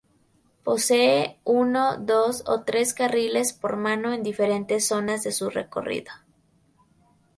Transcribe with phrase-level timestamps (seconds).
[0.63, 6.11] Posee uno, dos o tres carriles por mano en diferentes zonas de su recorrido.